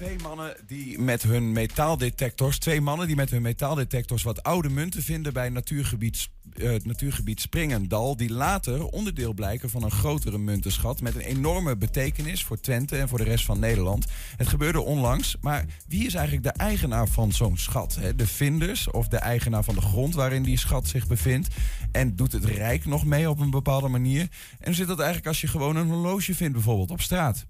Twee 0.00 0.18
mannen 0.22 0.56
die 0.66 0.98
met 0.98 1.22
hun 1.22 1.52
metaaldetectors, 1.52 2.58
twee 2.58 2.80
mannen 2.80 3.06
die 3.06 3.16
met 3.16 3.30
hun 3.30 3.42
metaaldetectors 3.42 4.22
wat 4.22 4.42
oude 4.42 4.68
munten 4.68 5.02
vinden 5.02 5.32
bij 5.32 5.48
natuurgebied, 5.48 6.28
eh, 6.56 6.74
natuurgebied 6.82 7.40
Springendal, 7.40 8.16
die 8.16 8.32
later 8.32 8.86
onderdeel 8.86 9.32
blijken 9.32 9.70
van 9.70 9.82
een 9.82 9.90
grotere 9.90 10.38
muntenschat 10.38 11.00
met 11.00 11.14
een 11.14 11.20
enorme 11.20 11.76
betekenis 11.76 12.44
voor 12.44 12.60
Twente 12.60 12.96
en 12.96 13.08
voor 13.08 13.18
de 13.18 13.24
rest 13.24 13.44
van 13.44 13.58
Nederland. 13.58 14.06
Het 14.36 14.48
gebeurde 14.48 14.80
onlangs, 14.80 15.36
maar 15.40 15.64
wie 15.88 16.06
is 16.06 16.14
eigenlijk 16.14 16.44
de 16.44 16.62
eigenaar 16.62 17.08
van 17.08 17.32
zo'n 17.32 17.56
schat? 17.56 17.94
Hè? 17.94 18.14
De 18.14 18.26
vinders 18.26 18.90
of 18.90 19.08
de 19.08 19.18
eigenaar 19.18 19.64
van 19.64 19.74
de 19.74 19.80
grond 19.80 20.14
waarin 20.14 20.42
die 20.42 20.58
schat 20.58 20.88
zich 20.88 21.06
bevindt? 21.06 21.48
En 21.92 22.16
doet 22.16 22.32
het 22.32 22.44
Rijk 22.44 22.84
nog 22.84 23.04
mee 23.04 23.30
op 23.30 23.40
een 23.40 23.50
bepaalde 23.50 23.88
manier? 23.88 24.20
En 24.58 24.64
hoe 24.64 24.74
zit 24.74 24.88
dat 24.88 24.98
eigenlijk 24.98 25.28
als 25.28 25.40
je 25.40 25.48
gewoon 25.48 25.76
een 25.76 25.88
horloge 25.88 26.34
vindt, 26.34 26.52
bijvoorbeeld 26.52 26.90
op 26.90 27.00
straat? 27.00 27.46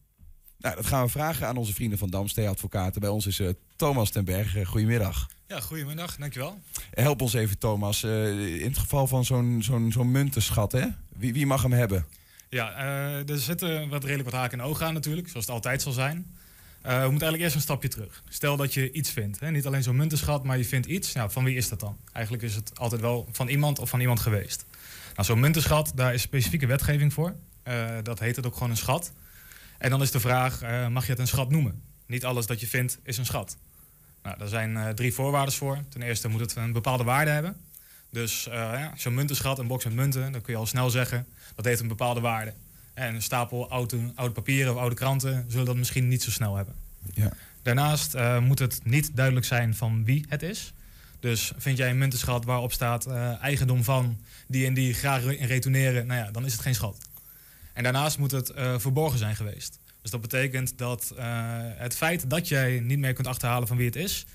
Nou, 0.61 0.75
dat 0.77 0.87
gaan 0.87 1.05
we 1.05 1.11
vragen 1.11 1.47
aan 1.47 1.57
onze 1.57 1.75
vrienden 1.75 1.99
van 1.99 2.11
Damstee 2.11 2.49
Advocaten. 2.49 3.01
Bij 3.01 3.11
ons 3.11 3.27
is 3.27 3.41
eh, 3.41 3.49
Thomas 3.77 4.11
ten 4.11 4.25
Berge. 4.25 4.65
Goedemiddag. 4.65 5.29
Ja, 5.47 5.61
goedemiddag, 5.61 6.17
dankjewel. 6.17 6.61
Help 6.91 7.23
ons 7.23 7.33
even, 7.33 7.59
Thomas. 7.59 8.03
Eh, 8.03 8.61
in 8.61 8.69
het 8.69 8.79
geval 8.79 9.07
van 9.07 9.25
zo'n 9.25 9.63
zo'n 9.63 9.93
zo'n 9.93 10.11
muntenschat, 10.11 10.73
hè? 10.73 10.87
Wie, 11.17 11.33
wie 11.33 11.47
mag 11.47 11.63
hem 11.63 11.73
hebben? 11.73 12.07
Ja, 12.49 12.75
eh, 12.75 13.29
er 13.29 13.39
zitten 13.39 13.89
wat 13.89 14.05
redelijk 14.05 14.31
wat 14.31 14.41
haken 14.41 14.59
en 14.59 14.65
ogen 14.65 14.87
aan 14.87 14.95
natuurlijk, 14.95 15.29
zoals 15.29 15.47
het 15.47 15.55
altijd 15.55 15.83
zal 15.83 15.93
zijn. 15.93 16.15
we 16.83 16.89
moeten 16.89 17.11
eigenlijk 17.11 17.43
eerst 17.43 17.55
een 17.55 17.61
stapje 17.61 17.89
terug. 17.89 18.23
Stel 18.29 18.57
dat 18.57 18.75
je 18.75 18.93
iets 18.93 19.11
vindt. 19.11 19.41
Hè? 19.41 19.51
Niet 19.51 19.67
alleen 19.67 19.83
zo'n 19.83 19.97
muntenschat, 19.97 20.45
maar 20.45 20.59
je 20.59 20.65
vindt 20.65 20.87
iets. 20.87 21.13
Nou, 21.13 21.31
van 21.31 21.45
wie 21.45 21.57
is 21.57 21.69
dat 21.69 21.81
dan? 21.81 21.97
Eigenlijk 22.13 22.45
is 22.45 22.55
het 22.55 22.79
altijd 22.79 23.01
wel 23.01 23.29
van 23.33 23.49
iemand 23.49 23.79
of 23.79 23.89
van 23.89 24.01
iemand 24.01 24.21
geweest. 24.21 24.65
Nou, 25.15 25.27
zo'n 25.27 25.41
muntenschat, 25.41 25.93
daar 25.95 26.15
is 26.15 26.23
specifieke 26.23 26.67
wetgeving 26.67 27.13
voor. 27.13 27.35
dat 28.03 28.19
heet 28.19 28.37
het 28.37 28.47
ook 28.47 28.55
gewoon 28.55 28.71
een 28.71 28.77
schat. 28.77 29.13
En 29.81 29.91
dan 29.91 30.03
is 30.03 30.11
de 30.11 30.21
vraag, 30.21 30.63
uh, 30.63 30.89
mag 30.89 31.05
je 31.05 31.11
het 31.11 31.21
een 31.21 31.27
schat 31.27 31.51
noemen? 31.51 31.83
Niet 32.07 32.25
alles 32.25 32.47
dat 32.47 32.61
je 32.61 32.67
vindt 32.67 32.99
is 33.03 33.19
een 33.19 33.25
schat. 33.25 33.57
Nou, 34.23 34.39
daar 34.39 34.49
zijn 34.49 34.71
uh, 34.71 34.89
drie 34.89 35.13
voorwaarden 35.15 35.55
voor. 35.55 35.79
Ten 35.89 36.03
eerste 36.03 36.29
moet 36.29 36.41
het 36.41 36.57
een 36.57 36.73
bepaalde 36.73 37.05
waarde 37.05 37.31
hebben. 37.31 37.57
Dus 38.11 38.47
uh, 38.47 38.55
ja, 38.55 38.93
zo'n 38.97 39.15
muntenschat, 39.15 39.59
een 39.59 39.67
box 39.67 39.85
met 39.85 39.95
munten, 39.95 40.33
dan 40.33 40.41
kun 40.41 40.53
je 40.53 40.59
al 40.59 40.67
snel 40.67 40.91
zeggen 40.91 41.27
dat 41.55 41.65
heeft 41.65 41.81
een 41.81 41.89
bepaalde 41.89 42.21
waarde. 42.21 42.53
En 42.95 43.15
een 43.15 43.23
stapel 43.23 43.71
oude, 43.71 44.13
oude 44.15 44.35
papieren 44.35 44.73
of 44.73 44.79
oude 44.79 44.95
kranten 44.95 45.45
zullen 45.49 45.67
dat 45.67 45.77
misschien 45.77 46.09
niet 46.09 46.23
zo 46.23 46.31
snel 46.31 46.57
hebben. 46.57 46.75
Ja. 47.15 47.33
Daarnaast 47.63 48.17
moet 48.41 48.59
het 48.59 48.81
niet 48.85 49.11
duidelijk 49.17 49.47
zijn 49.47 49.75
van 49.75 50.05
wie 50.05 50.25
het 50.29 50.43
is. 50.43 50.73
Dus 51.21 51.53
vind 51.57 51.77
jij 51.77 51.91
een 51.91 51.99
muntenschat 51.99 52.45
waarop 52.45 52.73
staat 52.73 53.07
eigendom 53.41 53.85
van 53.85 54.19
die 54.47 54.67
en 54.67 54.75
die 54.75 54.95
graag 54.95 55.25
retourneren, 55.25 56.07
nou 56.07 56.21
ja, 56.21 56.31
dan 56.31 56.45
is 56.45 56.53
het 56.53 56.61
geen 56.61 56.75
schat. 56.75 56.99
En 57.73 57.83
daarnaast 57.83 58.19
moet 58.19 58.31
het 58.31 58.53
uh, 58.57 58.79
verborgen 58.79 59.19
zijn 59.19 59.37
geweest. 59.37 59.79
Dus 60.03 60.11
dat 60.11 60.21
betekent 60.21 60.79
dat 60.79 61.13
uh, 61.19 61.25
het 61.65 61.97
feit 61.97 62.31
dat 62.31 62.49
jij 62.49 62.81
niet 62.81 62.99
meer 62.99 63.13
kunt 63.13 63.27
achterhalen 63.27 63.69
van 63.69 63.77
wie 63.77 63.87
het 63.87 63.97
is, 63.97 64.27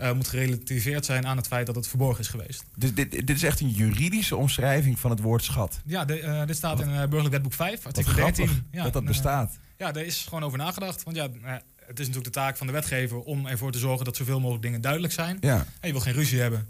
uh, 0.00 0.12
moet 0.12 0.28
gerelativeerd 0.28 1.04
zijn 1.04 1.26
aan 1.26 1.36
het 1.36 1.46
feit 1.46 1.66
dat 1.66 1.74
het 1.74 1.86
verborgen 1.88 2.20
is 2.20 2.28
geweest. 2.28 2.64
Dus 2.76 2.94
dit, 2.94 3.10
dit 3.10 3.30
is 3.30 3.42
echt 3.42 3.60
een 3.60 3.70
juridische 3.70 4.36
omschrijving 4.36 4.98
van 4.98 5.10
het 5.10 5.20
woord 5.20 5.44
schat? 5.44 5.80
Ja, 5.84 6.04
de, 6.04 6.42
dit 6.46 6.56
staat 6.56 6.80
in 6.80 6.86
Burgerlijk 6.86 7.30
Wetboek 7.30 7.52
5, 7.52 7.86
artikel 7.86 8.14
13. 8.14 8.66
Ja, 8.70 8.82
dat 8.82 8.92
dat 8.92 9.04
bestaat. 9.04 9.58
ja, 9.76 9.92
daar 9.92 10.04
is 10.04 10.24
gewoon 10.28 10.44
over 10.44 10.58
nagedacht. 10.58 11.02
Want 11.02 11.16
ja, 11.16 11.28
het 11.86 12.00
is 12.00 12.06
natuurlijk 12.06 12.34
de 12.34 12.40
taak 12.40 12.56
van 12.56 12.66
de 12.66 12.72
wetgever 12.72 13.20
om 13.20 13.46
ervoor 13.46 13.72
te 13.72 13.78
zorgen 13.78 14.04
dat 14.04 14.16
zoveel 14.16 14.40
mogelijk 14.40 14.62
dingen 14.62 14.80
duidelijk 14.80 15.12
zijn. 15.12 15.36
Ja. 15.40 15.56
En 15.56 15.86
je 15.86 15.92
wil 15.92 16.00
geen 16.00 16.12
ruzie 16.12 16.40
hebben. 16.40 16.68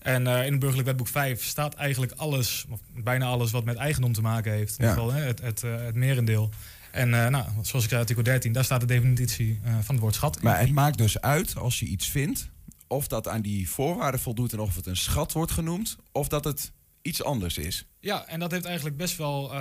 En 0.00 0.26
uh, 0.26 0.44
in 0.44 0.50
het 0.50 0.58
burgerlijk 0.58 0.88
wetboek 0.88 1.08
5 1.08 1.44
staat 1.44 1.74
eigenlijk 1.74 2.12
alles, 2.12 2.66
of 2.70 2.80
bijna 3.02 3.26
alles 3.26 3.50
wat 3.50 3.64
met 3.64 3.76
eigendom 3.76 4.12
te 4.12 4.20
maken 4.20 4.52
heeft. 4.52 4.78
In 4.78 4.84
ieder 4.84 5.02
geval 5.02 5.12
hè, 5.12 5.22
het, 5.22 5.40
het, 5.40 5.62
uh, 5.62 5.76
het 5.76 5.94
merendeel. 5.94 6.50
En 6.90 7.08
uh, 7.08 7.26
nou, 7.28 7.44
zoals 7.62 7.84
ik 7.84 7.90
zei, 7.90 8.00
artikel 8.00 8.22
13, 8.22 8.52
daar 8.52 8.64
staat 8.64 8.80
de 8.80 8.86
definitie 8.86 9.60
van 9.80 9.94
het 9.94 9.98
woord 9.98 10.14
schat. 10.14 10.42
Maar 10.42 10.60
het 10.60 10.72
maakt 10.72 10.98
dus 10.98 11.20
uit 11.20 11.56
als 11.56 11.78
je 11.78 11.86
iets 11.86 12.08
vindt, 12.08 12.48
of 12.86 13.06
dat 13.06 13.28
aan 13.28 13.40
die 13.40 13.68
voorwaarden 13.68 14.20
voldoet 14.20 14.52
en 14.52 14.58
of 14.58 14.74
het 14.74 14.86
een 14.86 14.96
schat 14.96 15.32
wordt 15.32 15.52
genoemd, 15.52 15.96
of 16.12 16.28
dat 16.28 16.44
het 16.44 16.72
iets 17.02 17.24
anders 17.24 17.58
is. 17.58 17.86
Ja, 18.00 18.26
en 18.26 18.40
dat 18.40 18.50
heeft 18.50 18.64
eigenlijk 18.64 18.96
best 18.96 19.16
wel 19.16 19.52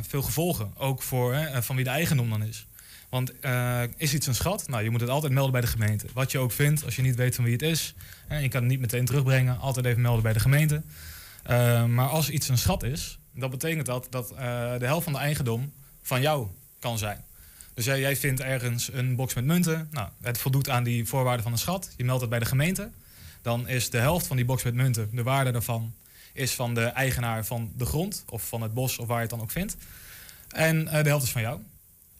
veel 0.00 0.22
gevolgen. 0.22 0.72
Ook 0.76 1.02
voor 1.02 1.34
hè, 1.34 1.62
van 1.62 1.76
wie 1.76 1.84
de 1.84 1.90
eigendom 1.90 2.30
dan 2.30 2.42
is. 2.42 2.66
Want 3.16 3.32
uh, 3.44 3.82
is 3.96 4.14
iets 4.14 4.26
een 4.26 4.34
schat? 4.34 4.68
Nou, 4.68 4.82
je 4.82 4.90
moet 4.90 5.00
het 5.00 5.10
altijd 5.10 5.32
melden 5.32 5.52
bij 5.52 5.60
de 5.60 5.66
gemeente. 5.66 6.06
Wat 6.12 6.32
je 6.32 6.38
ook 6.38 6.52
vindt, 6.52 6.84
als 6.84 6.96
je 6.96 7.02
niet 7.02 7.14
weet 7.14 7.34
van 7.34 7.44
wie 7.44 7.52
het 7.52 7.62
is. 7.62 7.94
En 8.28 8.42
je 8.42 8.48
kan 8.48 8.60
het 8.60 8.70
niet 8.70 8.80
meteen 8.80 9.04
terugbrengen. 9.04 9.58
Altijd 9.58 9.86
even 9.86 10.00
melden 10.00 10.22
bij 10.22 10.32
de 10.32 10.40
gemeente. 10.40 10.82
Uh, 11.50 11.84
maar 11.84 12.08
als 12.08 12.30
iets 12.30 12.48
een 12.48 12.58
schat 12.58 12.82
is, 12.82 13.18
dan 13.32 13.50
betekent 13.50 13.86
dat 13.86 14.06
dat 14.10 14.32
uh, 14.32 14.38
de 14.78 14.86
helft 14.86 15.04
van 15.04 15.12
de 15.12 15.18
eigendom 15.18 15.72
van 16.02 16.20
jou 16.20 16.48
kan 16.78 16.98
zijn. 16.98 17.24
Dus 17.74 17.84
jij, 17.84 18.00
jij 18.00 18.16
vindt 18.16 18.40
ergens 18.40 18.92
een 18.92 19.16
box 19.16 19.34
met 19.34 19.44
munten. 19.44 19.88
Nou, 19.90 20.08
het 20.22 20.38
voldoet 20.38 20.68
aan 20.68 20.84
die 20.84 21.06
voorwaarden 21.06 21.42
van 21.42 21.52
een 21.52 21.58
schat. 21.58 21.94
Je 21.96 22.04
meldt 22.04 22.20
het 22.20 22.30
bij 22.30 22.38
de 22.38 22.44
gemeente. 22.44 22.90
Dan 23.42 23.68
is 23.68 23.90
de 23.90 23.98
helft 23.98 24.26
van 24.26 24.36
die 24.36 24.44
box 24.44 24.62
met 24.62 24.74
munten, 24.74 25.08
de 25.12 25.22
waarde 25.22 25.50
daarvan, 25.50 25.94
is 26.32 26.54
van 26.54 26.74
de 26.74 26.84
eigenaar 26.84 27.44
van 27.44 27.72
de 27.76 27.86
grond. 27.86 28.24
Of 28.28 28.48
van 28.48 28.62
het 28.62 28.74
bos 28.74 28.98
of 28.98 29.06
waar 29.06 29.16
je 29.16 29.22
het 29.22 29.30
dan 29.30 29.40
ook 29.40 29.50
vindt. 29.50 29.76
En 30.48 30.84
de 30.84 30.90
helft 30.90 31.24
is 31.24 31.30
van 31.30 31.42
jou. 31.42 31.60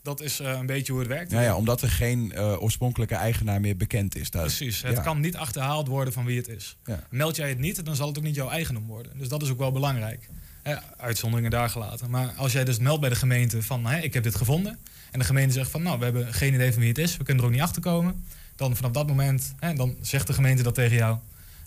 Dat 0.06 0.20
is 0.20 0.40
uh, 0.40 0.50
een 0.50 0.66
beetje 0.66 0.92
hoe 0.92 1.00
het 1.00 1.10
werkt. 1.10 1.30
Ja, 1.30 1.40
ja 1.40 1.56
omdat 1.56 1.82
er 1.82 1.90
geen 1.90 2.32
uh, 2.34 2.62
oorspronkelijke 2.62 3.14
eigenaar 3.14 3.60
meer 3.60 3.76
bekend 3.76 4.16
is. 4.16 4.28
Precies, 4.28 4.82
het 4.82 4.96
ja. 4.96 5.02
kan 5.02 5.20
niet 5.20 5.36
achterhaald 5.36 5.88
worden 5.88 6.12
van 6.12 6.24
wie 6.24 6.36
het 6.36 6.48
is. 6.48 6.76
Ja. 6.84 7.02
Meld 7.10 7.36
jij 7.36 7.48
het 7.48 7.58
niet, 7.58 7.84
dan 7.84 7.96
zal 7.96 8.08
het 8.08 8.18
ook 8.18 8.24
niet 8.24 8.34
jouw 8.34 8.48
eigendom 8.48 8.86
worden. 8.86 9.18
Dus 9.18 9.28
dat 9.28 9.42
is 9.42 9.50
ook 9.50 9.58
wel 9.58 9.72
belangrijk. 9.72 10.28
Eh, 10.62 10.76
uitzonderingen 10.96 11.50
daar 11.50 11.70
gelaten. 11.70 12.10
Maar 12.10 12.32
als 12.36 12.52
jij 12.52 12.64
dus 12.64 12.78
meldt 12.78 13.00
bij 13.00 13.08
de 13.08 13.16
gemeente 13.16 13.62
van 13.62 13.90
ik 13.92 14.14
heb 14.14 14.22
dit 14.22 14.34
gevonden. 14.34 14.78
En 15.10 15.18
de 15.18 15.24
gemeente 15.24 15.52
zegt 15.52 15.70
van 15.70 15.82
nou, 15.82 15.98
we 15.98 16.04
hebben 16.04 16.34
geen 16.34 16.54
idee 16.54 16.72
van 16.72 16.80
wie 16.80 16.88
het 16.88 16.98
is. 16.98 17.16
We 17.16 17.24
kunnen 17.24 17.42
er 17.42 17.48
ook 17.48 17.54
niet 17.54 17.64
achter 17.64 17.82
komen. 17.82 18.24
Dan 18.56 18.76
vanaf 18.76 18.90
dat 18.90 19.06
moment, 19.06 19.54
dan 19.74 19.96
zegt 20.00 20.26
de 20.26 20.32
gemeente 20.32 20.62
dat 20.62 20.74
tegen 20.74 20.96
jou. 20.96 21.18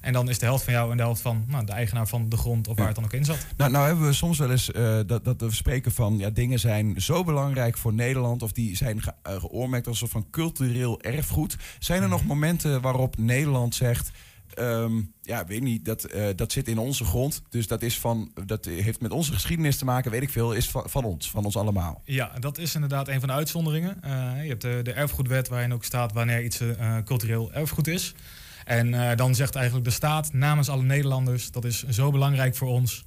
En 0.02 0.14
dan 0.14 0.30
is 0.30 0.40
de 0.40 0.46
helft 0.46 0.64
van 0.64 0.74
jou 0.74 0.92
en 0.92 0.98
de 0.98 1.04
helft 1.04 1.22
van 1.22 1.44
nou, 1.48 1.66
de 1.66 1.72
eigenaar 1.72 2.08
van 2.08 2.30
de 2.30 2.38
grond 2.38 2.68
of 2.68 2.78
waar 2.78 2.86
het 2.86 2.96
dan 2.96 3.04
ook 3.04 3.14
in 3.14 3.26
zat. 3.26 3.46
Nou, 3.58 3.72
nou 3.72 3.88
hebben 3.88 4.06
we 4.06 4.14
soms 4.14 4.38
wel 4.38 4.52
eens 4.52 4.70
uh, 4.70 5.00
dat, 5.06 5.26
dat 5.26 5.42
we 5.42 5.52
spreken 5.52 5.92
van 5.92 6.18
ja, 6.18 6.30
dingen 6.30 6.60
zijn 6.60 7.02
zo 7.02 7.24
belangrijk 7.24 7.78
voor 7.78 7.94
Nederland 7.94 8.44
of 8.44 8.52
die 8.52 8.76
zijn 8.76 9.02
ge, 9.02 9.14
uh, 9.28 9.40
geoormerkt 9.40 9.88
als 9.88 10.02
een 10.02 10.08
soort 10.08 10.24
van 10.24 10.32
cultureel 10.32 11.02
erfgoed. 11.02 11.58
Zijn 11.80 12.02
er 12.02 12.10
nog 12.10 12.26
momenten 12.26 12.82
waarop 12.82 13.18
Nederland 13.18 13.76
zegt. 13.76 14.12
Um, 14.60 15.14
ja, 15.22 15.46
weet 15.46 15.62
niet, 15.62 15.86
dat, 15.86 16.14
uh, 16.16 16.28
dat 16.36 16.52
zit 16.52 16.68
in 16.68 16.78
onze 16.78 17.06
grond. 17.06 17.42
Dus 17.50 17.68
dat, 17.68 17.82
is 17.82 18.00
van, 18.00 18.32
dat 18.46 18.66
heeft 18.66 19.02
met 19.02 19.12
onze 19.12 19.34
geschiedenis 19.34 19.78
te 19.78 19.86
maken, 19.86 20.12
weet 20.12 20.22
ik 20.22 20.30
veel, 20.30 20.54
is 20.54 20.70
van, 20.70 20.90
van 20.90 21.04
ons, 21.04 21.32
van 21.32 21.46
ons 21.46 21.58
allemaal. 21.58 22.02
Ja, 22.06 22.32
dat 22.40 22.58
is 22.58 22.76
inderdaad 22.76 23.08
een 23.08 23.20
van 23.20 23.30
de 23.30 23.36
uitzonderingen. 23.36 23.98
je 24.42 24.50
hebt 24.50 24.62
de, 24.62 24.80
de 24.84 24.94
erfgoedwet 24.94 25.48
waarin 25.48 25.74
ook 25.74 25.84
staat 25.84 26.14
wanneer 26.14 26.44
iets 26.44 26.62
cultureel 27.06 27.54
erfgoed 27.54 27.88
is. 27.88 28.16
En 28.66 28.88
uh, 28.88 29.16
dan 29.16 29.36
zegt 29.36 29.56
eigenlijk 29.56 29.86
de 29.86 29.92
staat 29.92 30.34
namens 30.34 30.70
alle 30.70 30.84
Nederlanders, 30.84 31.52
dat 31.52 31.66
is 31.66 31.84
zo 31.88 32.12
belangrijk 32.12 32.56
voor 32.56 32.68
ons 32.68 33.06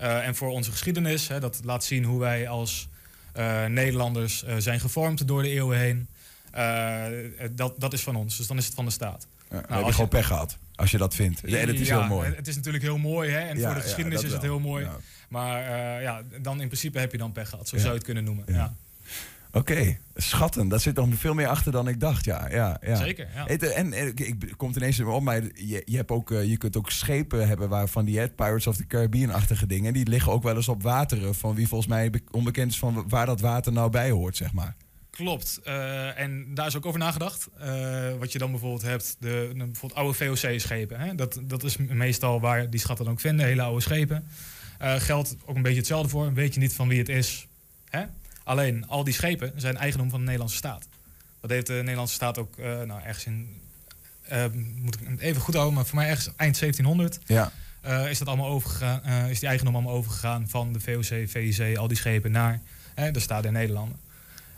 uh, 0.00 0.26
en 0.26 0.34
voor 0.34 0.50
onze 0.50 0.70
geschiedenis. 0.70 1.28
Hè, 1.28 1.40
dat 1.40 1.60
laat 1.64 1.84
zien 1.84 2.04
hoe 2.04 2.20
wij 2.20 2.48
als 2.48 2.88
uh, 3.36 3.64
Nederlanders 3.64 4.44
zijn 4.58 4.80
gevormd 4.80 5.28
door 5.28 5.42
de 5.42 5.48
eeuwen 5.48 5.78
heen. 5.78 6.08
dat, 7.56 7.74
dat 7.80 7.92
is 7.92 8.02
van 8.02 8.16
ons, 8.16 8.36
dus 8.36 8.46
dan 8.46 8.56
is 8.56 8.64
het 8.64 8.74
van 8.74 8.84
de 8.84 8.90
staat. 8.90 9.26
Ja, 9.50 9.60
nou, 9.68 9.74
heb 9.74 9.86
je 9.86 9.92
gewoon 9.92 10.08
pech 10.08 10.26
gehad, 10.26 10.58
als 10.74 10.90
je 10.90 10.98
dat 10.98 11.14
vindt. 11.14 11.40
Ja, 11.44 11.58
het 11.58 11.80
is 11.80 11.88
ja, 11.88 11.98
heel 11.98 12.08
mooi. 12.08 12.32
Het 12.34 12.48
is 12.48 12.56
natuurlijk 12.56 12.84
heel 12.84 12.98
mooi, 12.98 13.30
hè? 13.30 13.38
en 13.38 13.58
ja, 13.58 13.66
voor 13.66 13.74
de 13.74 13.80
geschiedenis 13.80 14.22
is 14.22 14.32
het 14.32 14.42
heel 14.42 14.60
mooi. 14.60 14.88
Maar 15.28 15.62
ja, 16.02 16.22
dan 16.40 16.60
in 16.60 16.66
principe 16.66 16.98
heb 16.98 17.12
je 17.12 17.18
dan 17.18 17.32
pech 17.32 17.48
gehad, 17.48 17.68
zo 17.68 17.76
zou 17.76 17.88
je 17.88 17.94
het 17.94 18.04
kunnen 18.04 18.24
noemen. 18.24 18.44
Ja. 18.46 18.74
Oké, 19.54 19.72
okay. 19.72 19.98
schatten. 20.14 20.68
Daar 20.68 20.80
zit 20.80 20.96
nog 20.96 21.08
veel 21.14 21.34
meer 21.34 21.46
achter 21.46 21.72
dan 21.72 21.88
ik 21.88 22.00
dacht. 22.00 22.24
Ja, 22.24 22.48
ja, 22.50 22.80
ja. 22.82 22.96
Zeker. 22.96 23.28
Ja. 23.34 23.46
En, 23.46 23.92
en 23.92 24.16
ik 24.16 24.54
komt 24.56 24.76
ineens 24.76 25.00
op, 25.00 25.22
maar 25.22 25.42
je, 25.54 25.82
je, 25.84 25.96
hebt 25.96 26.10
ook, 26.10 26.28
je 26.28 26.56
kunt 26.56 26.76
ook 26.76 26.90
schepen 26.90 27.48
hebben 27.48 27.68
waarvan 27.68 28.04
die 28.04 28.18
het 28.18 28.36
Pirates 28.36 28.66
of 28.66 28.76
the 28.76 28.86
Caribbean-achtige 28.86 29.66
dingen. 29.66 29.92
Die 29.92 30.08
liggen 30.08 30.32
ook 30.32 30.42
wel 30.42 30.56
eens 30.56 30.68
op 30.68 30.82
wateren 30.82 31.34
van 31.34 31.54
wie 31.54 31.68
volgens 31.68 31.90
mij 31.90 32.12
onbekend 32.30 32.70
is 32.70 32.78
van 32.78 33.04
waar 33.08 33.26
dat 33.26 33.40
water 33.40 33.72
nou 33.72 33.90
bij 33.90 34.10
hoort, 34.10 34.36
zeg 34.36 34.52
maar. 34.52 34.76
Klopt. 35.10 35.60
Uh, 35.66 36.18
en 36.18 36.54
daar 36.54 36.66
is 36.66 36.76
ook 36.76 36.86
over 36.86 36.98
nagedacht. 36.98 37.48
Uh, 37.60 38.14
wat 38.18 38.32
je 38.32 38.38
dan 38.38 38.50
bijvoorbeeld 38.50 38.82
hebt, 38.82 39.16
de, 39.20 39.50
de 39.52 39.64
bijvoorbeeld 39.64 40.00
oude 40.00 40.14
VOC-schepen. 40.14 41.16
Dat, 41.16 41.40
dat 41.42 41.64
is 41.64 41.76
meestal 41.76 42.40
waar 42.40 42.70
die 42.70 42.80
schatten 42.80 43.08
ook 43.08 43.20
vinden, 43.20 43.46
hele 43.46 43.62
oude 43.62 43.80
schepen. 43.80 44.24
Geldt 44.78 45.36
ook 45.44 45.56
een 45.56 45.62
beetje 45.62 45.78
hetzelfde 45.78 46.08
voor. 46.08 46.32
Weet 46.32 46.54
je 46.54 46.60
niet 46.60 46.74
van 46.74 46.88
wie 46.88 46.98
het 46.98 47.08
is, 47.08 47.46
hè? 47.88 48.04
Alleen, 48.44 48.88
al 48.88 49.04
die 49.04 49.14
schepen 49.14 49.52
zijn 49.56 49.76
eigendom 49.76 50.10
van 50.10 50.18
de 50.18 50.24
Nederlandse 50.24 50.56
staat. 50.56 50.88
Dat 51.40 51.50
heeft 51.50 51.66
de 51.66 51.72
Nederlandse 51.72 52.14
staat 52.14 52.38
ook 52.38 52.58
uh, 52.58 52.82
nou, 52.82 53.02
ergens 53.02 53.24
in... 53.24 53.60
Uh, 54.32 54.44
moet 54.76 55.00
ik 55.00 55.08
het 55.08 55.20
even 55.20 55.42
goed 55.42 55.54
houden, 55.54 55.74
maar 55.74 55.86
voor 55.86 55.98
mij 55.98 56.08
ergens 56.08 56.26
eind 56.36 56.58
1700... 56.58 57.18
Ja. 57.26 57.52
Uh, 57.86 58.10
is, 58.10 58.18
dat 58.18 58.28
allemaal 58.28 58.48
overgegaan, 58.48 59.28
is 59.28 59.38
die 59.40 59.48
eigendom 59.48 59.74
allemaal 59.74 59.94
overgegaan 59.94 60.48
van 60.48 60.72
de 60.72 60.80
VOC, 60.80 61.28
VIC, 61.28 61.76
al 61.76 61.88
die 61.88 61.96
schepen 61.96 62.30
naar 62.30 62.60
de 63.12 63.20
staat 63.20 63.42
der 63.42 63.52
Nederlanden. 63.52 63.98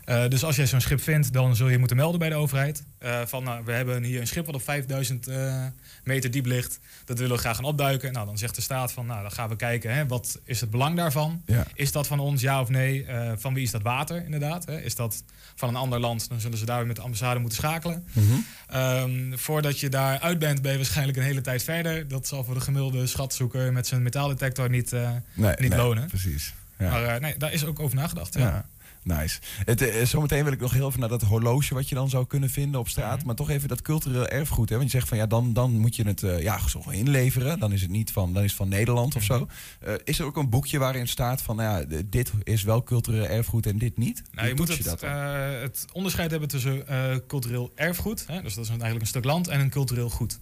Uh, 0.09 0.27
dus 0.27 0.43
als 0.43 0.55
jij 0.55 0.65
zo'n 0.65 0.81
schip 0.81 1.01
vindt, 1.01 1.33
dan 1.33 1.55
zul 1.55 1.69
je 1.69 1.77
moeten 1.77 1.97
melden 1.97 2.19
bij 2.19 2.29
de 2.29 2.35
overheid. 2.35 2.83
Uh, 3.03 3.21
van 3.25 3.43
nou, 3.43 3.65
we 3.65 3.71
hebben 3.71 4.03
hier 4.03 4.21
een 4.21 4.27
schip 4.27 4.45
wat 4.45 4.55
op 4.55 4.61
5000 4.61 5.27
uh, 5.27 5.65
meter 6.03 6.31
diep 6.31 6.45
ligt. 6.45 6.79
Dat 7.05 7.17
willen 7.17 7.35
we 7.35 7.41
graag 7.41 7.55
gaan 7.55 7.65
opduiken. 7.65 8.13
Nou, 8.13 8.25
dan 8.25 8.37
zegt 8.37 8.55
de 8.55 8.61
staat 8.61 8.91
van 8.91 9.05
nou, 9.05 9.21
dan 9.21 9.31
gaan 9.31 9.49
we 9.49 9.55
kijken. 9.55 9.93
Hè, 9.93 10.07
wat 10.07 10.39
is 10.43 10.61
het 10.61 10.69
belang 10.69 10.95
daarvan? 10.95 11.41
Ja. 11.45 11.65
Is 11.73 11.91
dat 11.91 12.07
van 12.07 12.19
ons, 12.19 12.41
ja 12.41 12.61
of 12.61 12.69
nee? 12.69 13.05
van 13.35 13.53
wie 13.53 13.63
is 13.63 13.71
dat 13.71 13.81
water, 13.81 14.25
inderdaad? 14.25 14.65
Hè? 14.65 14.81
Is 14.81 14.95
dat 14.95 15.23
van 15.55 15.69
een 15.69 15.75
ander 15.75 15.99
land? 15.99 16.29
Dan 16.29 16.39
zullen 16.39 16.57
ze 16.57 16.65
daar 16.65 16.77
weer 16.77 16.87
met 16.87 16.95
de 16.95 17.01
ambassade 17.01 17.39
moeten 17.39 17.57
schakelen. 17.57 18.07
-hmm. 18.11 18.45
Um, 18.75 19.37
voordat 19.37 19.79
je 19.79 19.89
daar 19.89 20.19
uit 20.19 20.39
bent, 20.39 20.61
ben 20.61 20.71
je 20.71 20.77
waarschijnlijk 20.77 21.17
een 21.17 21.23
hele 21.23 21.41
tijd 21.41 21.63
verder. 21.63 22.07
Dat 22.07 22.27
zal 22.27 22.43
voor 22.43 22.53
de 22.53 22.61
gemiddelde 22.61 23.07
schatzoeker 23.07 23.73
met 23.73 23.87
zijn 23.87 24.03
metaaldetector 24.03 24.69
niet, 24.69 24.91
nee, 24.91 25.11
niet 25.33 25.69
nee, 25.69 25.79
lonen. 25.79 26.07
Precies. 26.07 26.53
Ja. 26.77 26.89
Maar 26.89 27.19
nee, 27.21 27.37
daar 27.37 27.53
is 27.53 27.65
ook 27.65 27.79
over 27.79 27.95
nagedacht. 27.95 28.33
ja. 28.33 28.39
ja. 28.39 28.65
Nice. 29.07 29.39
Het, 29.65 29.81
uh, 29.81 30.05
zometeen 30.05 30.43
wil 30.43 30.53
ik 30.53 30.59
nog 30.59 30.73
heel 30.73 30.87
even 30.87 30.99
naar 30.99 31.09
dat 31.09 31.21
horloge 31.21 31.73
wat 31.73 31.89
je 31.89 31.95
dan 31.95 32.09
zou 32.09 32.25
kunnen 32.25 32.49
vinden 32.49 32.79
op 32.79 32.89
straat. 32.89 33.17
Mhm. 33.17 33.25
Maar 33.25 33.35
toch 33.35 33.49
even 33.49 33.67
dat 33.67 33.81
cultureel 33.81 34.27
erfgoed. 34.27 34.69
Hè? 34.69 34.75
Want 34.77 34.91
je 34.91 34.97
zegt 34.97 35.09
van 35.09 35.17
ja, 35.17 35.25
dan, 35.25 35.53
dan 35.53 35.71
moet 35.77 35.95
je 35.95 36.03
het 36.03 36.21
uh, 36.21 36.41
ja, 36.41 36.67
zo 36.67 36.83
inleveren. 36.89 37.59
Dan 37.59 37.71
is 37.71 37.81
het 37.81 37.89
niet 37.89 38.11
van, 38.11 38.33
dan 38.33 38.43
is 38.43 38.49
het 38.49 38.57
van 38.57 38.69
Nederland 38.69 39.15
of 39.15 39.23
zo. 39.23 39.47
Uh, 39.87 39.93
is 40.03 40.19
er 40.19 40.25
ook 40.25 40.37
een 40.37 40.49
boekje 40.49 40.79
waarin 40.79 41.07
staat 41.07 41.41
van 41.41 41.55
nou 41.55 41.79
ja, 41.79 42.01
dit 42.05 42.31
is 42.43 42.63
wel 42.63 42.83
cultureel 42.83 43.25
erfgoed 43.25 43.65
en 43.65 43.77
dit 43.77 43.97
niet? 43.97 44.23
Nou, 44.31 44.47
je 44.47 44.55
moet 44.55 44.67
het, 44.67 44.99
je 44.99 45.05
het, 45.05 45.85
onderscheid 45.93 46.31
hebben 46.31 46.49
tussen 46.49 46.83
cultureel 47.27 47.71
erfgoed, 47.75 48.23
hè? 48.27 48.41
dus 48.41 48.53
dat 48.53 48.63
is 48.63 48.69
eigenlijk 48.69 49.01
een 49.01 49.07
stuk 49.07 49.23
land, 49.23 49.47
en 49.47 49.59
een 49.59 49.69
cultureel 49.69 50.09
goed. 50.09 50.39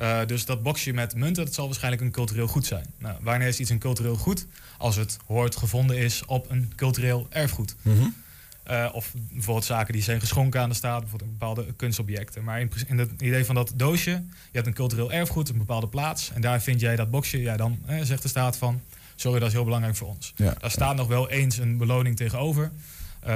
Uh, 0.00 0.18
dus 0.26 0.44
dat 0.44 0.62
boxje 0.62 0.92
met 0.92 1.14
munten, 1.14 1.44
dat 1.44 1.54
zal 1.54 1.66
waarschijnlijk 1.66 2.02
een 2.02 2.10
cultureel 2.10 2.46
goed 2.46 2.66
zijn. 2.66 2.86
Nou, 2.98 3.16
wanneer 3.20 3.48
is 3.48 3.60
iets 3.60 3.70
een 3.70 3.78
cultureel 3.78 4.16
goed? 4.16 4.46
Als 4.78 4.96
het 4.96 5.16
hoort 5.26 5.56
gevonden 5.56 5.98
is 5.98 6.24
op 6.24 6.50
een 6.50 6.72
cultureel 6.76 7.26
erfgoed. 7.30 7.76
Mm 7.82 7.98
-hmm. 7.98 8.14
uh, 8.70 8.88
of 8.92 9.12
bijvoorbeeld 9.32 9.64
zaken 9.64 9.92
die 9.92 10.02
zijn 10.02 10.20
geschonken 10.20 10.60
aan 10.60 10.68
de 10.68 10.74
staat, 10.74 11.00
bijvoorbeeld 11.00 11.30
bepaalde 11.30 11.66
kunstobjecten. 11.76 12.44
Maar 12.44 12.60
in, 12.60 12.70
in 12.86 12.98
het 12.98 13.10
idee 13.20 13.44
van 13.44 13.54
dat 13.54 13.72
doosje, 13.76 14.10
je 14.10 14.26
hebt 14.52 14.66
een 14.66 14.74
cultureel 14.74 15.12
erfgoed, 15.12 15.48
een 15.48 15.58
bepaalde 15.58 15.88
plaats. 15.88 16.30
En 16.32 16.40
daar 16.40 16.62
vind 16.62 16.80
jij 16.80 16.96
dat 16.96 17.10
boxje, 17.10 17.40
ja, 17.40 17.56
dan 17.56 17.78
eh, 17.86 18.02
zegt 18.02 18.22
de 18.22 18.28
staat 18.28 18.56
van, 18.56 18.80
sorry, 19.14 19.38
dat 19.38 19.48
is 19.48 19.54
heel 19.54 19.64
belangrijk 19.64 19.96
voor 19.96 20.08
ons. 20.08 20.32
Ja, 20.36 20.54
daar 20.58 20.70
staat 20.70 20.96
nog 20.96 21.08
wel 21.08 21.30
eens 21.30 21.58
een 21.58 21.76
beloning 21.76 22.16
tegenover. 22.16 22.70
Uh, 23.26 23.30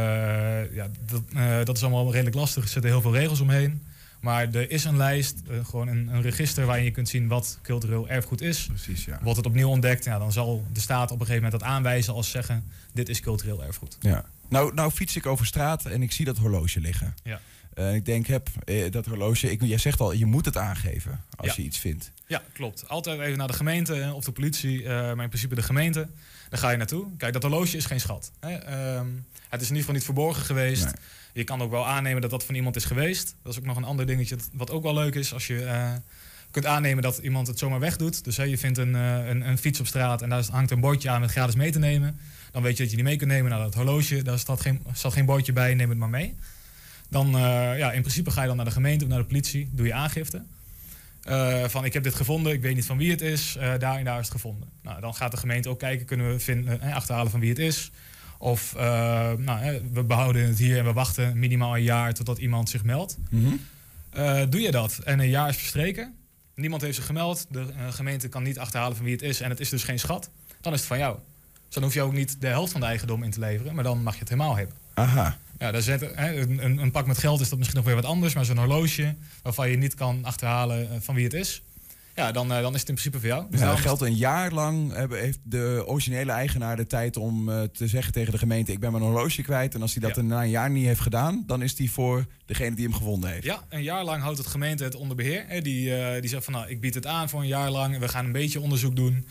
ja, 0.74 0.88
dat, 1.06 1.66
dat 1.66 1.76
is 1.76 1.82
allemaal 1.82 2.12
redelijk 2.12 2.36
lastig, 2.36 2.62
er 2.62 2.68
zitten 2.68 2.90
heel 2.90 3.00
veel 3.00 3.14
regels 3.14 3.40
omheen. 3.40 3.82
Maar 4.20 4.54
er 4.54 4.70
is 4.70 4.84
een 4.84 4.96
lijst, 4.96 5.42
uh, 5.50 5.64
gewoon 5.64 5.88
een, 5.88 6.08
een, 6.08 6.22
register 6.22 6.66
waarin 6.66 6.84
je 6.84 6.90
kunt 6.90 7.08
zien 7.08 7.28
wat 7.28 7.58
cultureel 7.62 8.08
erfgoed 8.08 8.40
is. 8.40 8.66
Precies, 8.66 9.04
ja. 9.04 9.18
Wordt 9.22 9.36
het 9.36 9.46
opnieuw 9.46 9.68
ontdekt, 9.68 10.04
ja, 10.04 10.18
dan 10.18 10.32
zal 10.32 10.66
de 10.72 10.80
staat 10.80 11.10
op 11.10 11.20
een 11.20 11.26
gegeven 11.26 11.42
moment 11.42 11.60
dat 11.60 11.70
aanwijzen 11.70 12.14
als 12.14 12.30
zeggen: 12.30 12.64
dit 12.92 13.08
is 13.08 13.20
cultureel 13.20 13.64
erfgoed. 13.64 13.96
Ja. 14.00 14.24
Nou, 14.48 14.74
nou 14.74 14.90
fiets 14.90 15.16
ik 15.16 15.26
over 15.26 15.46
straat 15.46 15.86
en 15.86 16.02
ik 16.02 16.12
zie 16.12 16.24
dat 16.24 16.38
horloge 16.38 16.80
liggen. 16.80 17.14
Ja. 17.22 17.40
Uh, 17.78 17.94
ik 17.94 18.04
denk, 18.04 18.26
heb 18.26 18.48
uh, 18.64 18.90
dat 18.90 19.06
horloge. 19.06 19.50
Ik, 19.50 19.62
jij 19.62 19.78
zegt 19.78 20.00
al, 20.00 20.12
je 20.12 20.26
moet 20.26 20.44
het 20.44 20.56
aangeven 20.56 21.24
als 21.36 21.48
ja. 21.48 21.54
je 21.56 21.62
iets 21.62 21.78
vindt. 21.78 22.12
Ja, 22.26 22.42
klopt. 22.52 22.88
Altijd 22.88 23.20
even 23.20 23.38
naar 23.38 23.46
de 23.46 23.52
gemeente 23.52 24.10
of 24.14 24.24
de 24.24 24.32
politie, 24.32 24.82
uh, 24.82 24.88
maar 24.88 25.22
in 25.22 25.28
principe 25.28 25.54
de 25.54 25.62
gemeente. 25.62 26.08
Daar 26.48 26.60
ga 26.60 26.70
je 26.70 26.76
naartoe. 26.76 27.16
Kijk, 27.16 27.32
dat 27.32 27.42
horloge 27.42 27.76
is 27.76 27.84
geen 27.84 28.00
schat. 28.00 28.32
Hè? 28.40 28.96
Um, 28.96 29.26
het 29.48 29.60
is 29.60 29.68
in 29.68 29.76
ieder 29.76 29.76
geval 29.76 29.94
niet 29.94 30.04
verborgen 30.04 30.44
geweest. 30.44 30.84
Nee. 30.84 30.94
Je 31.38 31.44
kan 31.44 31.62
ook 31.62 31.70
wel 31.70 31.86
aannemen 31.86 32.20
dat 32.20 32.30
dat 32.30 32.44
van 32.44 32.54
iemand 32.54 32.76
is 32.76 32.84
geweest. 32.84 33.36
Dat 33.42 33.52
is 33.52 33.58
ook 33.58 33.64
nog 33.64 33.76
een 33.76 33.84
ander 33.84 34.06
dingetje 34.06 34.36
wat 34.52 34.70
ook 34.70 34.82
wel 34.82 34.94
leuk 34.94 35.14
is. 35.14 35.32
Als 35.32 35.46
je 35.46 35.60
uh, 35.60 35.92
kunt 36.50 36.66
aannemen 36.66 37.02
dat 37.02 37.18
iemand 37.18 37.46
het 37.46 37.58
zomaar 37.58 37.80
wegdoet. 37.80 38.24
Dus 38.24 38.36
hè, 38.36 38.42
je 38.42 38.58
vindt 38.58 38.78
een, 38.78 38.94
uh, 38.94 39.28
een, 39.28 39.48
een, 39.48 39.58
fiets 39.58 39.80
op 39.80 39.86
straat 39.86 40.22
en 40.22 40.28
daar 40.28 40.44
hangt 40.50 40.70
een 40.70 40.80
bordje 40.80 41.10
aan 41.10 41.20
met 41.20 41.30
gratis 41.30 41.54
mee 41.54 41.70
te 41.70 41.78
nemen. 41.78 42.18
Dan 42.52 42.62
weet 42.62 42.76
je 42.76 42.82
dat 42.82 42.90
je 42.90 42.96
die 42.96 43.04
mee 43.04 43.16
kunt 43.16 43.30
nemen 43.30 43.50
naar 43.50 43.58
dat 43.58 43.74
horloge. 43.74 44.22
Daar 44.22 44.38
staat 44.38 44.60
geen, 44.60 44.82
staat 44.92 45.12
geen 45.12 45.24
bordje 45.24 45.52
bij, 45.52 45.74
neem 45.74 45.88
het 45.88 45.98
maar 45.98 46.08
mee. 46.08 46.36
Dan, 47.08 47.26
uh, 47.26 47.78
ja, 47.78 47.92
in 47.92 48.00
principe 48.00 48.30
ga 48.30 48.40
je 48.40 48.46
dan 48.46 48.56
naar 48.56 48.64
de 48.64 48.70
gemeente 48.70 49.04
of 49.04 49.10
naar 49.10 49.20
de 49.20 49.26
politie. 49.26 49.68
Doe 49.72 49.86
je 49.86 49.94
aangifte. 49.94 50.42
Van 51.66 51.84
ik 51.84 51.92
heb 51.92 52.02
dit 52.02 52.14
gevonden, 52.14 52.52
ik 52.52 52.62
weet 52.62 52.74
niet 52.74 52.86
van 52.86 52.98
wie 52.98 53.10
het 53.10 53.20
is. 53.20 53.56
Daar 53.78 53.98
en 53.98 54.04
daar 54.04 54.18
is 54.18 54.24
het 54.24 54.34
gevonden. 54.34 54.68
Nou, 54.82 55.00
dan 55.00 55.14
gaat 55.14 55.30
de 55.30 55.36
gemeente 55.36 55.68
ook 55.68 55.78
kijken, 55.78 56.06
kunnen 56.06 56.32
we 56.32 56.40
vinden, 56.40 56.80
eh, 56.80 56.94
achterhalen 56.94 57.30
van 57.30 57.40
wie 57.40 57.48
het 57.48 57.58
is. 57.58 57.90
Of 58.38 58.74
uh, 58.76 58.82
nou, 59.32 59.80
we 59.92 60.04
behouden 60.04 60.46
het 60.46 60.58
hier 60.58 60.78
en 60.78 60.84
we 60.84 60.92
wachten 60.92 61.38
minimaal 61.38 61.76
een 61.76 61.82
jaar 61.82 62.14
totdat 62.14 62.38
iemand 62.38 62.68
zich 62.68 62.84
meldt. 62.84 63.16
Mm 63.30 63.44
-hmm. 63.44 64.50
doe 64.50 64.60
je 64.60 64.70
dat 64.70 64.98
en 65.04 65.18
een 65.18 65.28
jaar 65.28 65.48
is 65.48 65.56
verstreken, 65.56 66.14
niemand 66.54 66.82
heeft 66.82 66.96
zich 66.96 67.06
gemeld, 67.06 67.46
de 67.50 67.66
gemeente 67.90 68.28
kan 68.28 68.42
niet 68.42 68.58
achterhalen 68.58 68.96
van 68.96 69.04
wie 69.04 69.14
het 69.14 69.22
is 69.22 69.40
en 69.40 69.50
het 69.50 69.60
is 69.60 69.68
dus 69.68 69.84
geen 69.84 69.98
schat, 69.98 70.30
dan 70.60 70.72
is 70.72 70.78
het 70.78 70.88
van 70.88 70.98
jou. 70.98 71.16
Dus 71.64 71.74
dan 71.74 71.82
hoef 71.82 71.94
je 71.94 72.02
ook 72.02 72.12
niet 72.12 72.40
de 72.40 72.46
helft 72.46 72.72
van 72.72 72.80
de 72.80 72.86
eigendom 72.86 73.22
in 73.22 73.30
te 73.30 73.40
leveren, 73.40 73.74
maar 73.74 73.84
dan 73.84 74.02
mag 74.02 74.14
je 74.14 74.20
het 74.20 74.28
helemaal 74.28 74.56
hebben. 74.56 74.76
Aha. 74.94 75.38
Ja, 75.58 75.70
daar 75.70 75.82
zet, 75.82 76.00
hè, 76.00 76.40
een, 76.40 76.78
een, 76.78 76.90
pak 76.90 77.06
met 77.06 77.18
geld 77.18 77.40
is 77.40 77.48
dat 77.48 77.58
misschien 77.58 77.78
nog 77.78 77.86
weer 77.86 77.96
wat 77.96 78.04
anders, 78.04 78.34
maar 78.34 78.44
zo'n 78.44 78.58
horloge 78.58 79.14
waarvan 79.42 79.70
je 79.70 79.76
niet 79.76 79.94
kan 79.94 80.24
achterhalen 80.24 81.02
van 81.02 81.14
wie 81.14 81.24
het 81.24 81.34
is, 81.34 81.62
ja, 82.18 82.32
dan, 82.32 82.52
uh, 82.52 82.60
dan 82.60 82.74
is 82.74 82.80
het 82.80 82.88
in 82.88 82.94
principe 82.94 83.18
voor 83.18 83.28
jou. 83.28 83.46
Dus 83.50 83.60
ja, 83.60 83.76
geldt 83.76 84.02
een 84.02 84.14
jaar 84.14 84.52
lang 84.52 85.08
heeft 85.10 85.38
de 85.42 85.82
originele 85.86 86.32
eigenaar 86.32 86.76
de 86.76 86.86
tijd 86.86 87.16
om 87.16 87.48
uh, 87.48 87.62
te 87.62 87.88
zeggen 87.88 88.12
tegen 88.12 88.32
de 88.32 88.38
gemeente: 88.38 88.72
Ik 88.72 88.80
ben 88.80 88.92
mijn 88.92 89.04
horloge 89.04 89.42
kwijt. 89.42 89.74
En 89.74 89.82
als 89.82 89.94
hij 89.94 90.02
dat 90.02 90.16
ja. 90.16 90.22
na 90.22 90.42
een 90.42 90.50
jaar 90.50 90.70
niet 90.70 90.86
heeft 90.86 91.00
gedaan, 91.00 91.44
dan 91.46 91.62
is 91.62 91.74
die 91.74 91.90
voor 91.90 92.26
degene 92.46 92.74
die 92.74 92.84
hem 92.84 92.94
gevonden 92.94 93.30
heeft. 93.30 93.44
Ja, 93.44 93.62
een 93.68 93.82
jaar 93.82 94.04
lang 94.04 94.22
houdt 94.22 94.38
het 94.38 94.46
gemeente 94.46 94.84
het 94.84 94.94
onder 94.94 95.16
beheer. 95.16 95.44
Hè. 95.46 95.60
Die, 95.60 95.88
uh, 95.88 96.20
die 96.20 96.30
zegt 96.30 96.44
van 96.44 96.52
nou, 96.52 96.68
ik 96.68 96.80
bied 96.80 96.94
het 96.94 97.06
aan 97.06 97.28
voor 97.28 97.40
een 97.40 97.46
jaar 97.46 97.70
lang. 97.70 97.98
We 97.98 98.08
gaan 98.08 98.24
een 98.24 98.32
beetje 98.32 98.60
onderzoek 98.60 98.96
doen. 98.96 99.26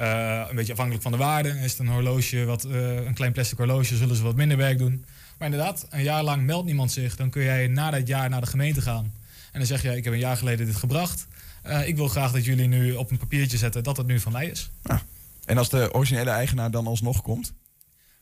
Uh, 0.00 0.46
een 0.48 0.56
beetje 0.56 0.72
afhankelijk 0.72 1.02
van 1.02 1.12
de 1.12 1.18
waarde. 1.18 1.48
Is 1.48 1.70
het 1.70 1.78
een 1.78 1.88
horloge, 1.88 2.44
wat, 2.44 2.64
uh, 2.64 3.06
een 3.06 3.14
klein 3.14 3.32
plastic 3.32 3.58
horloge, 3.58 3.96
zullen 3.96 4.16
ze 4.16 4.22
wat 4.22 4.36
minder 4.36 4.56
werk 4.56 4.78
doen. 4.78 5.04
Maar 5.38 5.48
inderdaad, 5.48 5.86
een 5.90 6.02
jaar 6.02 6.22
lang 6.22 6.42
meldt 6.42 6.66
niemand 6.66 6.92
zich. 6.92 7.16
Dan 7.16 7.30
kun 7.30 7.42
jij 7.42 7.66
na 7.66 7.90
dat 7.90 8.06
jaar 8.06 8.28
naar 8.30 8.40
de 8.40 8.46
gemeente 8.46 8.80
gaan. 8.80 9.12
En 9.52 9.58
dan 9.58 9.66
zeg 9.66 9.82
je, 9.82 9.96
ik 9.96 10.04
heb 10.04 10.12
een 10.12 10.18
jaar 10.18 10.36
geleden 10.36 10.66
dit 10.66 10.76
gebracht. 10.76 11.26
Uh, 11.66 11.88
ik 11.88 11.96
wil 11.96 12.08
graag 12.08 12.32
dat 12.32 12.44
jullie 12.44 12.68
nu 12.68 12.92
op 12.94 13.10
een 13.10 13.18
papiertje 13.18 13.58
zetten 13.58 13.82
dat 13.82 13.96
het 13.96 14.06
nu 14.06 14.20
van 14.20 14.32
mij 14.32 14.46
is. 14.46 14.70
En 15.44 15.58
als 15.58 15.68
de 15.68 15.94
originele 15.94 16.30
eigenaar 16.30 16.70
dan 16.70 16.86
alsnog 16.86 17.22
komt? 17.22 17.52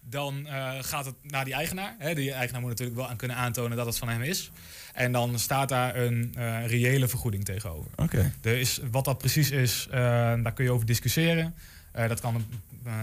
Dan 0.00 0.46
uh, 0.46 0.70
gaat 0.80 1.04
het 1.04 1.14
naar 1.22 1.44
die 1.44 1.54
eigenaar. 1.54 1.94
Hè. 1.98 2.14
Die 2.14 2.32
eigenaar 2.32 2.60
moet 2.60 2.70
natuurlijk 2.70 2.98
wel 2.98 3.08
aan 3.08 3.16
kunnen 3.16 3.36
aantonen 3.36 3.76
dat 3.76 3.86
het 3.86 3.98
van 3.98 4.08
hem 4.08 4.22
is. 4.22 4.50
En 4.94 5.12
dan 5.12 5.38
staat 5.38 5.68
daar 5.68 5.96
een 5.96 6.34
uh, 6.38 6.66
reële 6.66 7.08
vergoeding 7.08 7.44
tegenover. 7.44 7.90
Okay. 7.96 8.32
Er 8.42 8.58
is, 8.58 8.80
wat 8.90 9.04
dat 9.04 9.18
precies 9.18 9.50
is, 9.50 9.86
daar 9.90 10.52
kun 10.52 10.64
je 10.64 10.72
over 10.72 10.86
discussiëren. 10.86 11.54
Dat 11.92 12.20
kan 12.20 12.34
een, 12.34 12.46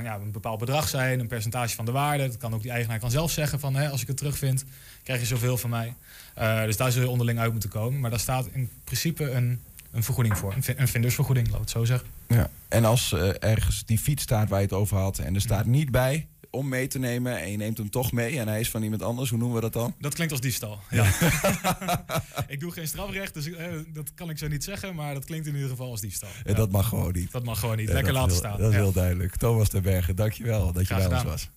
ja, 0.03 0.15
een 0.15 0.31
bepaald 0.31 0.59
bedrag 0.59 0.87
zijn, 0.87 1.19
een 1.19 1.27
percentage 1.27 1.75
van 1.75 1.85
de 1.85 1.91
waarde. 1.91 2.27
Dat 2.27 2.37
kan 2.37 2.53
ook 2.53 2.61
die 2.61 2.71
eigenaar 2.71 2.99
kan 2.99 3.11
zelf 3.11 3.31
zeggen 3.31 3.59
van 3.59 3.75
hè, 3.75 3.89
als 3.89 4.01
ik 4.01 4.07
het 4.07 4.17
terugvind, 4.17 4.65
krijg 5.03 5.19
je 5.19 5.25
zoveel 5.25 5.57
van 5.57 5.69
mij. 5.69 5.95
dus 6.65 6.77
daar 6.77 6.91
zul 6.91 7.01
je 7.01 7.09
onderling 7.09 7.39
uit 7.39 7.51
moeten 7.51 7.69
komen. 7.69 7.99
Maar 7.99 8.09
daar 8.09 8.19
staat 8.19 8.47
in 8.51 8.69
principe 8.83 9.31
een, 9.31 9.61
een 9.95 10.03
vergoeding 10.03 10.37
voor. 10.37 10.55
Een, 10.75 10.87
vindersvergoeding, 10.87 11.51
laat 11.51 11.59
het 11.59 11.69
zo 11.69 11.85
zeggen. 11.85 12.07
Ja. 12.27 12.49
En 12.67 12.85
als 12.85 13.13
ergens 13.39 13.85
die 13.85 13.99
fiets 13.99 14.23
staat 14.23 14.49
waar 14.49 14.59
je 14.59 14.65
het 14.65 14.75
over 14.75 14.97
had 14.97 15.19
en 15.19 15.35
er 15.35 15.41
staat 15.41 15.65
niet 15.65 15.91
bij 15.91 16.27
om 16.55 16.69
mee 16.69 16.87
te 16.87 16.99
nemen 16.99 17.39
en 17.41 17.51
je 17.51 17.57
neemt 17.57 17.77
hem 17.77 17.89
toch 17.89 18.11
mee 18.11 18.39
en 18.39 18.47
hij 18.47 18.59
is 18.59 18.69
van 18.69 18.83
iemand 18.83 19.01
anders, 19.01 19.29
hoe 19.29 19.39
noemen 19.39 19.55
we 19.55 19.61
dat 19.61 19.73
dan? 19.73 19.95
Dat 19.99 20.13
klinkt 20.13 20.31
als 20.31 20.41
diefstal. 20.41 20.79
Ja. 20.89 21.05
ik 22.47 22.59
doe 22.59 22.71
geen 22.71 22.87
strafrecht, 22.87 23.33
dus 23.33 23.51
eh, 23.51 23.67
dat 23.93 24.13
kan 24.13 24.29
ik 24.29 24.37
zo 24.37 24.47
niet 24.47 24.63
zeggen, 24.63 24.95
maar 24.95 25.13
dat 25.13 25.25
klinkt 25.25 25.47
in 25.47 25.53
ieder 25.53 25.69
geval 25.69 25.89
als 25.89 26.01
diefstal. 26.01 26.29
Ja. 26.43 26.53
Dat 26.53 26.71
mag 26.71 26.87
gewoon 26.87 27.13
niet. 27.13 27.31
Dat 27.31 27.43
mag 27.43 27.59
gewoon 27.59 27.77
niet. 27.77 27.89
Lekker 27.89 28.13
laten 28.13 28.29
heel, 28.29 28.37
staan. 28.37 28.59
Dat 28.59 28.69
is 28.69 28.75
heel 28.75 28.91
duidelijk. 28.91 29.35
Thomas 29.35 29.69
de 29.69 29.81
Bergen, 29.81 30.15
dankjewel 30.15 30.71
dat 30.71 30.87
je 30.87 30.93
Graag 30.93 31.07
bij 31.07 31.17
gedaan. 31.17 31.31
ons 31.31 31.43
was. 31.43 31.49